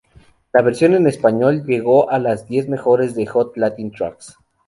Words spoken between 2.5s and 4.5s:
mejores de Hot Latin Tracks.